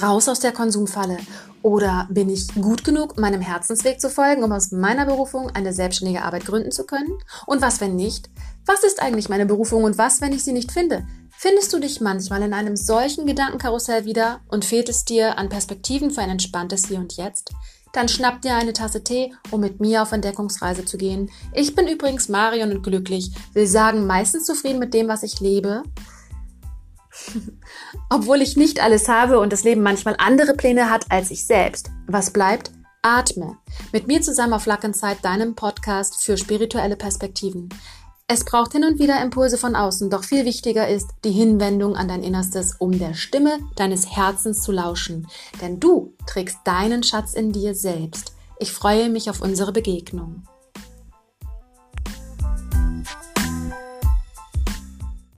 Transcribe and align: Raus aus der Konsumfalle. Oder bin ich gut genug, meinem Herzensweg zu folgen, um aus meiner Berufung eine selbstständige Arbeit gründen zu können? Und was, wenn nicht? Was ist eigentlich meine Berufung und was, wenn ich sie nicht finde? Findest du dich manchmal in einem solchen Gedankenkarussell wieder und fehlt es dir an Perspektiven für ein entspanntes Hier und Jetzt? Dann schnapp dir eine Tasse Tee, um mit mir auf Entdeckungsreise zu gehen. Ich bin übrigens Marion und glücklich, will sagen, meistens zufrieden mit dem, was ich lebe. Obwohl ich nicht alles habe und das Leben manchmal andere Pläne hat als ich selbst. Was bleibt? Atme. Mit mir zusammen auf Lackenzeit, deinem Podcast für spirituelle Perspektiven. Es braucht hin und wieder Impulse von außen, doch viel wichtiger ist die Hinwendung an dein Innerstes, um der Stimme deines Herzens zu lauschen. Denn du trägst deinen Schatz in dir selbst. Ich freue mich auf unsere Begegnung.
Raus 0.00 0.28
aus 0.28 0.40
der 0.40 0.52
Konsumfalle. 0.52 1.18
Oder 1.62 2.08
bin 2.10 2.30
ich 2.30 2.48
gut 2.54 2.82
genug, 2.82 3.18
meinem 3.18 3.40
Herzensweg 3.40 4.00
zu 4.00 4.08
folgen, 4.08 4.42
um 4.42 4.52
aus 4.52 4.72
meiner 4.72 5.04
Berufung 5.04 5.50
eine 5.50 5.72
selbstständige 5.72 6.22
Arbeit 6.22 6.46
gründen 6.46 6.72
zu 6.72 6.84
können? 6.84 7.18
Und 7.46 7.60
was, 7.60 7.80
wenn 7.80 7.94
nicht? 7.94 8.30
Was 8.64 8.84
ist 8.84 9.02
eigentlich 9.02 9.28
meine 9.28 9.46
Berufung 9.46 9.84
und 9.84 9.98
was, 9.98 10.20
wenn 10.20 10.32
ich 10.32 10.44
sie 10.44 10.52
nicht 10.52 10.72
finde? 10.72 11.06
Findest 11.36 11.72
du 11.72 11.78
dich 11.78 12.00
manchmal 12.00 12.42
in 12.42 12.54
einem 12.54 12.76
solchen 12.76 13.26
Gedankenkarussell 13.26 14.04
wieder 14.04 14.40
und 14.48 14.64
fehlt 14.64 14.88
es 14.88 15.04
dir 15.04 15.38
an 15.38 15.48
Perspektiven 15.48 16.10
für 16.10 16.20
ein 16.20 16.30
entspanntes 16.30 16.86
Hier 16.86 16.98
und 16.98 17.16
Jetzt? 17.16 17.52
Dann 17.92 18.08
schnapp 18.08 18.40
dir 18.40 18.54
eine 18.54 18.72
Tasse 18.72 19.04
Tee, 19.04 19.34
um 19.50 19.60
mit 19.60 19.78
mir 19.80 20.02
auf 20.02 20.12
Entdeckungsreise 20.12 20.84
zu 20.84 20.96
gehen. 20.96 21.30
Ich 21.52 21.74
bin 21.74 21.86
übrigens 21.86 22.28
Marion 22.28 22.72
und 22.72 22.82
glücklich, 22.82 23.32
will 23.52 23.66
sagen, 23.66 24.06
meistens 24.06 24.44
zufrieden 24.44 24.78
mit 24.78 24.94
dem, 24.94 25.08
was 25.08 25.22
ich 25.22 25.40
lebe. 25.40 25.82
Obwohl 28.10 28.40
ich 28.42 28.56
nicht 28.56 28.82
alles 28.82 29.08
habe 29.08 29.38
und 29.38 29.52
das 29.52 29.64
Leben 29.64 29.82
manchmal 29.82 30.16
andere 30.18 30.54
Pläne 30.54 30.90
hat 30.90 31.06
als 31.10 31.30
ich 31.30 31.46
selbst. 31.46 31.90
Was 32.06 32.32
bleibt? 32.32 32.70
Atme. 33.02 33.56
Mit 33.92 34.06
mir 34.06 34.22
zusammen 34.22 34.52
auf 34.52 34.66
Lackenzeit, 34.66 35.24
deinem 35.24 35.54
Podcast 35.54 36.22
für 36.22 36.36
spirituelle 36.36 36.96
Perspektiven. 36.96 37.68
Es 38.28 38.44
braucht 38.44 38.72
hin 38.72 38.84
und 38.84 38.98
wieder 38.98 39.20
Impulse 39.20 39.58
von 39.58 39.74
außen, 39.76 40.08
doch 40.08 40.24
viel 40.24 40.44
wichtiger 40.44 40.88
ist 40.88 41.10
die 41.24 41.32
Hinwendung 41.32 41.96
an 41.96 42.08
dein 42.08 42.22
Innerstes, 42.22 42.76
um 42.78 42.96
der 42.98 43.14
Stimme 43.14 43.58
deines 43.76 44.16
Herzens 44.16 44.62
zu 44.62 44.72
lauschen. 44.72 45.26
Denn 45.60 45.80
du 45.80 46.14
trägst 46.26 46.58
deinen 46.64 47.02
Schatz 47.02 47.34
in 47.34 47.52
dir 47.52 47.74
selbst. 47.74 48.34
Ich 48.58 48.72
freue 48.72 49.10
mich 49.10 49.28
auf 49.28 49.42
unsere 49.42 49.72
Begegnung. 49.72 50.44